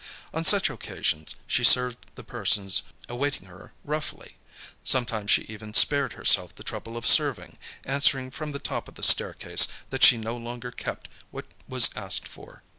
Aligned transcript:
On 0.33 0.43
such 0.43 0.71
occasions 0.71 1.35
she 1.45 1.63
served 1.63 2.07
the 2.15 2.23
persons 2.23 2.81
awaiting 3.07 3.45
her 3.45 3.71
roughly; 3.83 4.37
sometimes 4.83 5.29
she 5.29 5.43
even 5.43 5.75
spared 5.75 6.13
herself 6.13 6.55
the 6.55 6.63
trouble 6.63 6.97
of 6.97 7.05
serving, 7.05 7.59
answering 7.85 8.31
from 8.31 8.51
the 8.51 8.57
top 8.57 8.87
of 8.87 8.95
the 8.95 9.03
staircase, 9.03 9.67
that 9.91 10.03
she 10.03 10.17
no 10.17 10.35
longer 10.37 10.71
kept 10.71 11.07
what 11.29 11.45
was 11.69 11.89
asked 11.95 12.27
for. 12.27 12.63